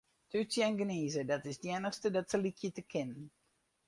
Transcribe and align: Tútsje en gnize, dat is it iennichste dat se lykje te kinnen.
Tútsje 0.31 0.63
en 0.67 0.77
gnize, 0.79 1.21
dat 1.31 1.45
is 1.51 1.57
it 1.59 1.67
iennichste 1.69 2.07
dat 2.15 2.29
se 2.31 2.37
lykje 2.45 2.69
te 2.75 2.83
kinnen. 2.93 3.23